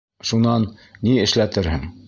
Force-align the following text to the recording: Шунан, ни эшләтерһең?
Шунан, 0.29 0.65
ни 1.09 1.15
эшләтерһең? 1.27 1.89